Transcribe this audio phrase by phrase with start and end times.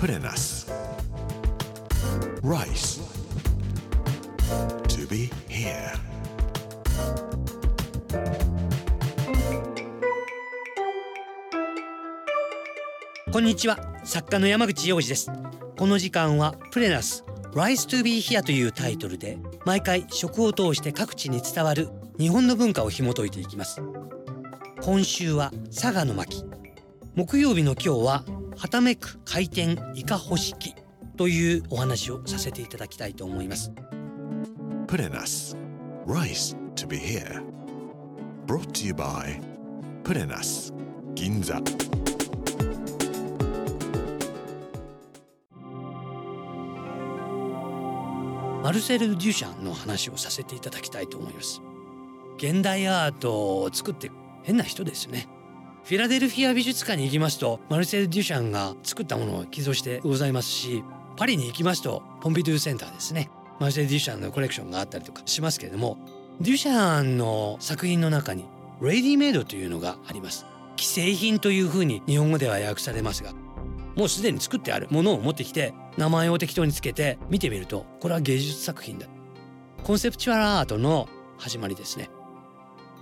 [0.00, 0.66] Put in us.
[2.42, 3.02] Rice.
[4.88, 5.92] To be here.
[13.30, 15.30] こんにちは作家の山口洋二です
[15.78, 17.22] この時間はプレナス
[17.52, 19.36] Rise to be here というタイトルで
[19.66, 23.82] 毎回食を通して各地に伝わる日本の文化を紐解いていきます
[24.80, 26.42] 今週は佐賀の巻
[27.16, 30.74] 木曜日の今日ははためく回転イカ干し器
[31.16, 33.72] というお話をさせていただきたいと思います.
[36.06, 37.42] Rice to be here.
[38.46, 39.40] Brought to you by
[40.38, 40.74] us.
[41.14, 41.62] Ginza.
[48.62, 51.62] マルセル・デュシャンの話をさせていただきたいと思います
[52.36, 54.10] 現代アートを作って
[54.42, 55.39] 変な人ですね
[55.84, 60.84] フィラデルフィア美術館に行きますとマルセル・デュシャンが作ったものを寄贈してございますし
[61.16, 63.30] パリに行きますとポンピドゥセンターですね。
[63.58, 65.98] マルセル・デュシャンのコレクションがあったりとかしますけれども
[66.40, 68.46] デュシャンの作品の中に
[68.80, 70.46] レディメイドというのがあります。
[70.76, 73.34] 既製品というふうに日本語では訳されますが
[73.96, 79.06] もうすでに作ってあるものを持ってきて名前を適当につけて見てみるとこれは芸術作品だ。
[79.82, 82.08] コンセプチュアルアートの始まりですね。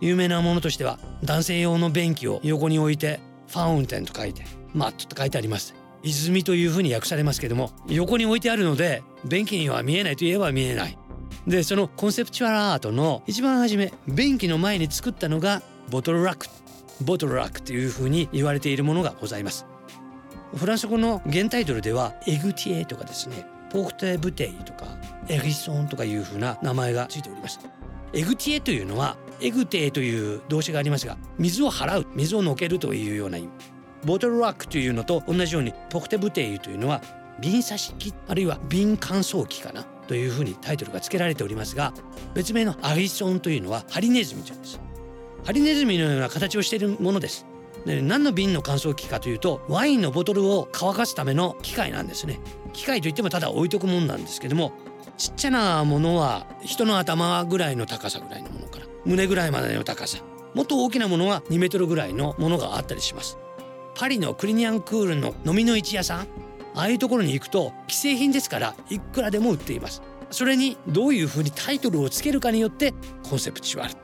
[0.00, 4.44] 有名なものとしては男性用の便器を横に置いてファウンテンと書いて
[4.74, 5.74] マットと書いてあります。
[6.02, 10.98] 泉というふうに訳されますけども横に置いてあるので便器には見えないといえば見えない。
[11.46, 16.46] でそのコンセプチュアルアートの一番初め便器の前に作ったのがボトルラック。
[17.04, 19.66] ボトルラックというふうに言われているものがございます。
[20.56, 24.86] フランス語の原タイトルではエグティエとかですねポークテブテイとか
[25.28, 27.60] エリソンとかいうふうな名前がついております。
[28.16, 33.50] エグティエというのはエグテという動詞がありますが水を払う水をのけるというような意味。
[34.06, 37.02] ボトルラックというのと同じようにポクテブテイというのは
[37.40, 39.84] 瓶差し器あるいは瓶乾燥機かな？
[40.08, 41.92] というふうにタイトルが付けられておりますが
[42.32, 44.80] 別名のアリソンというのはハリネズミちゃんです。
[45.44, 47.44] ハリネズミのような形をしているものです。
[47.84, 52.40] で何の瓶の乾燥機かというとワインのボトルを乾かすための機械なんですね。
[52.76, 54.72] 機械といってもただ置いとくもんなんですけども
[55.16, 60.18] ちっちゃなものは人の頭ぐらいの高さぐらいのものから胸ぐらいまでの高さ
[60.54, 63.36] もっと大きなものは2メートルぐらいのものがあったりします。
[63.94, 66.20] パリのクリニアンクールの飲みの市屋さん
[66.74, 70.02] ああいうところに行くと既製品ですからいくらでも売っています。
[70.30, 72.94] それにどういうふうにタイトルをつけるかによって
[73.28, 73.94] コンセプチュアル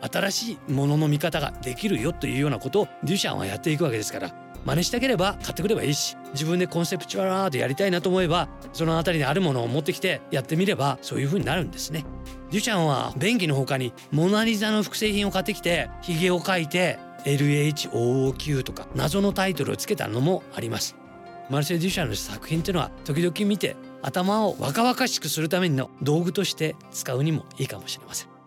[0.00, 4.34] 新しいものの見方ができるよというようなことをデュシャンはやっていくわけですから
[4.64, 12.04] 真似したければ買ってくればいいし自分でコンセプチュアルアートやりたいなと思えばその辺りにあるものを持ってきてやってみればそういう風になるんですね。
[12.50, 20.96] デュシャンは便器の他にモナリザの複製品を買ってきてヒゲを描いて LHOOQ とか謎のタイトルをつけたのもあります。
[21.50, 28.37] マルセル・デュシャンの作品っていうのは時々見て頭を若々しくするための道具として使うにもいいかもしれません。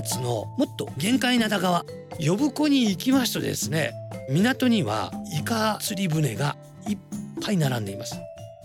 [0.00, 1.84] 唐津のもっと限界灘側
[2.18, 3.92] 呼子に行きますとですね
[4.30, 6.56] 港にはイカ釣り船が
[6.88, 6.98] いっ
[7.42, 8.16] ぱい並んでいます。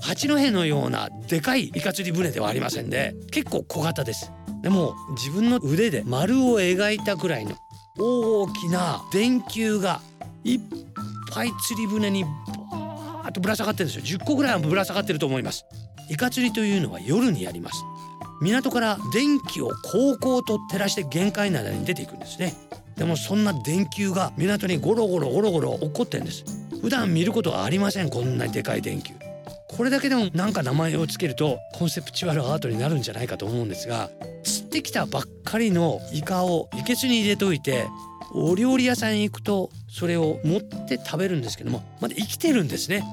[0.01, 4.31] 八戸のようなでかいイカ釣り船ではありませんで結構小型です。
[4.61, 7.55] でも自分の腕で丸を描いたくらいの
[7.97, 10.01] 大きな電球が
[10.43, 10.59] いっ
[11.31, 14.19] ぱい釣り船にバーッとぶら下がってるんですよ。
[14.19, 15.65] 10個ぐらいはぶら下がってると思います。
[16.09, 17.83] イカ釣りというのは夜にやります。
[18.41, 22.53] 港から電気を高々と照らして限界灘に出ていくんですね。
[22.97, 26.43] でもそんな電球が港にゴロゴロゴロゴロ落っこってんです。
[26.81, 29.13] 普段見ることはありませんこんなにでかい電球。
[29.75, 34.09] これだけでもなんか名前をつけるとコンセプチュアルアートになるんじゃないかと思うんですが
[34.43, 37.87] 釣ってきたばっかりのイカをいけすに入れといて
[38.33, 43.03] お料理屋さんに行くとそれを持って食べるんですけどもまだ生きてるんですね。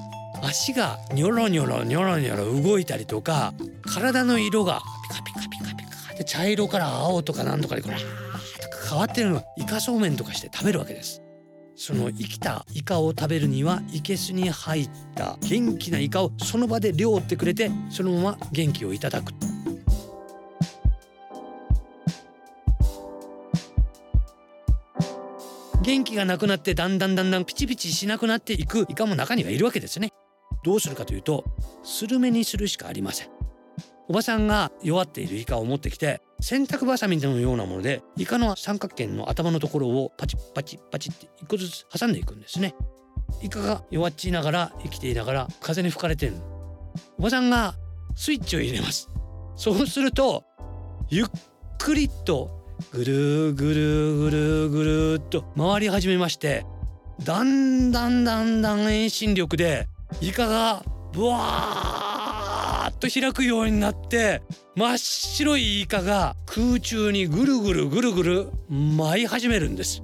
[0.41, 4.81] 足がニョロニョロニョロニョロ動いたりとか体の色が
[5.13, 11.21] カピカピカピカって茶色から青とかなんとかでこれとか変わってるのがイカそうめんとかして食べるわけです。
[11.75, 19.33] その生きたイカを食べるには生けすに入った元気なイカをその場で漁ってくれてそのまま元気をいただく。
[25.81, 30.09] 元気がなくなってだんだんだんだんピチピチしなくなっていくイカも中にはいるわけですね。
[30.63, 31.43] どうするかというと
[31.83, 33.27] スルメにするしかありません。
[34.09, 42.75] おばさんが弱っているイカを持ってきて洗濯バサミのようなものでイカの三角形の頭のところをパチッパチッパチッって一個ずつ挟んでいくんですね。
[43.41, 46.33] イカが弱っちいながら生きていながら風に吹かれてる
[47.17, 47.75] おばさんが
[48.15, 49.09] スイッチを入れます。
[49.55, 50.43] そうすると
[51.09, 51.27] ゆっ
[51.77, 56.65] くりとぐるぐるぐるぐるっと回り始めまして
[57.23, 59.87] だんだんだんだん遠心力で
[60.21, 60.83] イカが
[61.13, 62.12] ブワーッ
[63.03, 64.41] と開くようになって
[64.77, 70.01] 真っ白いイカが空中にぐるぐるぐるぐる舞い始めるんです。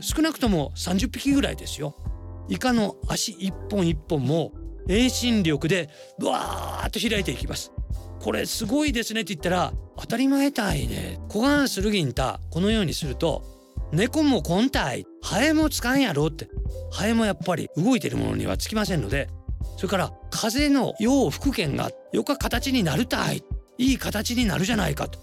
[0.00, 1.96] 少なくとも30匹ぐらいですよ。
[2.50, 4.52] イカの足一本一本も
[4.86, 5.88] 遠心力で
[6.18, 7.72] ブワーッと開いていきます。
[8.20, 11.20] これすごいですねって言ったら当たり前たいね。
[11.30, 13.42] 小眼するぎんたこのようにすると
[13.92, 16.50] 猫も根体ハエもつかんやろって。
[16.90, 19.28] ハエもやっぱり動いてるものにはつきませんので
[19.76, 23.42] それから風の陽吹く剣がよか形になるたい
[23.78, 25.18] いい形になるじゃないかと。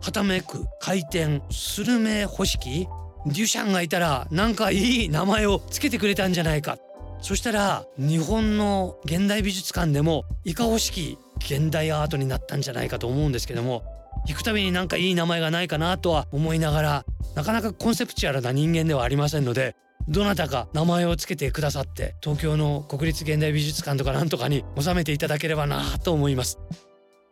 [0.00, 2.88] はためく回転スルメ干し器
[3.26, 6.78] デュシャンがいたらなんかいい名前をつけてくれたんじゃないか
[7.20, 13.82] そしたら日本の現代美術館でもイカ干し器現代アートになったんじゃないかと思うんですけども
[14.26, 17.04] 行くたびになんかいい名前がないかなとは思いながら
[17.34, 19.76] なかなかコンセプチュアルな人間ではありませんので
[20.10, 26.58] どなたか名前を付けてくださって東京の国立現代美術館とかなんとかに収めていただければなと思います。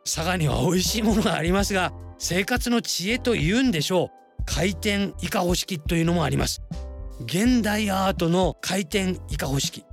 [0.04, 4.08] 佐賀には美味しいものがありますが生活の知恵というんでしょう。
[4.46, 6.62] 回転イカ干し器というのもあります。
[7.24, 9.84] 現代アートの回転イカ干し器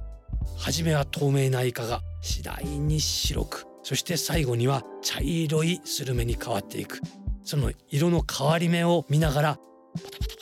[0.56, 3.66] 初めは透明なイカが次第に白く。
[3.82, 7.02] そして最後には茶色いスルメに変わっていく。
[7.44, 9.56] その色の変わり目を見ながら
[9.96, 10.35] パタパタ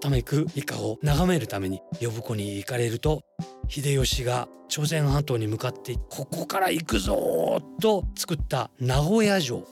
[0.00, 3.22] ためくイカを眺めるために呼子に行かれると
[3.68, 9.66] 秀吉が朝鮮半島に向かってここから行くぞと作った名古屋城。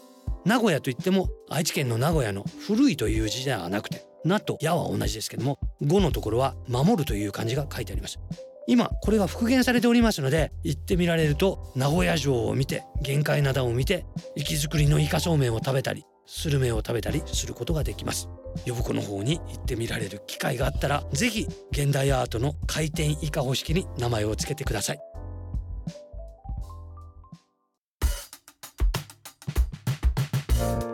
[0.45, 8.19] 名古屋といっても愛知県の名古屋の古いという字ではなくて「名」と「矢」は同じですけども「語のところは「守る」という漢字が書いてあります。
[8.67, 14.05] 今これが復元されておりますので行ってみられると名古屋城を見て玄界灘を見て
[14.37, 18.29] 息づくりのイカそうめんを食べたりスルメを食べたりすることができます
[18.67, 25.01] 呼子の方に行ってみられる機会があったらぜひ現代アートの回転イカ方式に名前を付けてください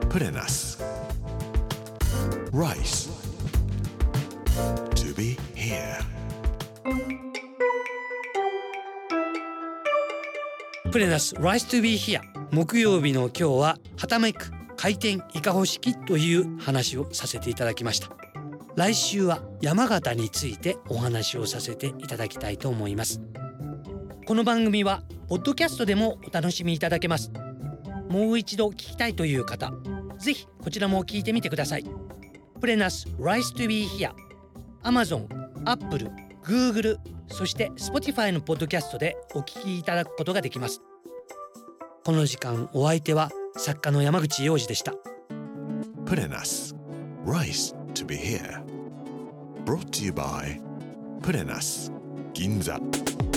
[0.08, 0.78] Purenas.
[2.52, 3.10] Rice.
[4.94, 5.98] To be here.
[10.92, 12.20] プレナス Rise to be here
[12.52, 18.08] 木曜日の今日ははためく回転イカ方式という話をさせていただきました。
[18.76, 23.20] 来週は山形についてお話をさせていただきたいと思います。
[24.26, 27.30] この番組はポッドキャストでもお楽しみいただけます。
[28.08, 29.70] もう一度聞きたいという方
[30.18, 31.84] ぜひこちらも聞いてみてください。
[32.58, 34.12] プレナス Rise to be here
[34.82, 35.26] Amazon、
[35.66, 36.10] Apple、
[36.42, 36.96] Google
[37.28, 40.80] そして Spotify のポッドキャストでお聞きいただくことができます。
[42.02, 44.94] この時間お相手は作家の山口洋二でした。
[46.04, 46.74] Purenas.
[47.24, 48.62] Rice to be here.
[49.64, 50.60] Brought to you by
[51.22, 51.90] Purenas.
[52.34, 53.33] Ginza.